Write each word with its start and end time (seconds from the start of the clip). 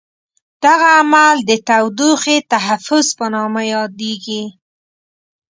دغه 0.63 0.87
عمل 0.99 1.37
د 1.49 1.51
تودوخې 1.67 2.37
تحفظ 2.51 3.05
په 3.17 3.25
نامه 3.33 3.61
یادیږي. 3.73 4.43